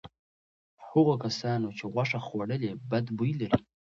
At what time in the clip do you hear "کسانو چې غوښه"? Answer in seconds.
1.23-2.19